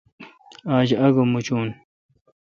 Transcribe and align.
آج 0.75 0.89
آگہ 1.05 1.23
موچون۔ 1.31 1.67